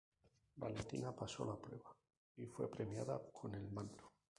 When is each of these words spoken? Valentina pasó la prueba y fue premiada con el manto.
Valentina 0.55 1.11
pasó 1.13 1.45
la 1.45 1.55
prueba 1.57 1.95
y 2.37 2.47
fue 2.47 2.67
premiada 2.71 3.21
con 3.31 3.53
el 3.53 3.69
manto. 3.69 4.11